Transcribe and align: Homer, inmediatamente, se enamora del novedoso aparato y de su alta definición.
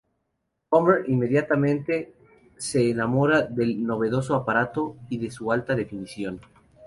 Homer, 0.71 1.05
inmediatamente, 1.09 2.15
se 2.57 2.89
enamora 2.89 3.43
del 3.43 3.83
novedoso 3.83 4.33
aparato 4.33 4.97
y 5.11 5.19
de 5.19 5.29
su 5.29 5.51
alta 5.51 5.75
definición. 5.75 6.41